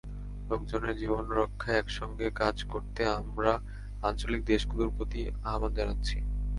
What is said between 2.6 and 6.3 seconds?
করতে আমরা আঞ্চলিক দেশগুলোর প্রতি আহ্বান জানাচ্ছি।